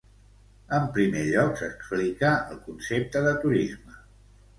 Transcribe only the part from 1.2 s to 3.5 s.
lloc s'explica el concepte de